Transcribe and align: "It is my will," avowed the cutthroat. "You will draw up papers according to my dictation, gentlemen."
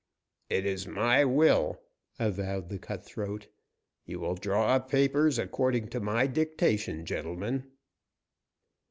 "It 0.49 0.65
is 0.65 0.87
my 0.87 1.23
will," 1.25 1.79
avowed 2.17 2.69
the 2.69 2.79
cutthroat. 2.79 3.49
"You 4.07 4.19
will 4.19 4.33
draw 4.33 4.69
up 4.73 4.89
papers 4.89 5.37
according 5.37 5.89
to 5.89 5.99
my 5.99 6.25
dictation, 6.25 7.05
gentlemen." 7.05 7.69